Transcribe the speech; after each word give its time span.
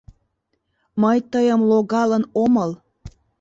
—Мый 1.01 1.17
тыйым 1.31 1.61
логалын 1.69 2.23
омыл. 2.43 2.71